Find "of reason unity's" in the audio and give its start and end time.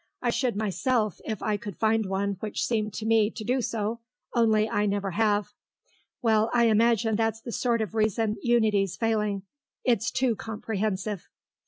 7.81-8.97